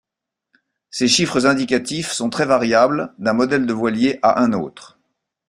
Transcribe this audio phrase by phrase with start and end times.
[0.89, 4.97] Ces chiffres indicatifs sont très variables d'un modèle de voilier à un autre.